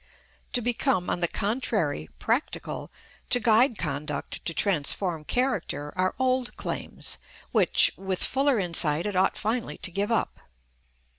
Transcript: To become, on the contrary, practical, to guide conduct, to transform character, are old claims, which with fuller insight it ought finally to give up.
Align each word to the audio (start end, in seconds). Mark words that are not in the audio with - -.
To 0.53 0.61
become, 0.63 1.11
on 1.11 1.19
the 1.19 1.27
contrary, 1.27 2.09
practical, 2.17 2.91
to 3.29 3.39
guide 3.39 3.77
conduct, 3.77 4.43
to 4.45 4.51
transform 4.55 5.23
character, 5.25 5.93
are 5.95 6.15
old 6.17 6.55
claims, 6.57 7.19
which 7.51 7.91
with 7.97 8.23
fuller 8.23 8.57
insight 8.57 9.05
it 9.05 9.15
ought 9.15 9.37
finally 9.37 9.77
to 9.77 9.91
give 9.91 10.11
up. 10.11 10.39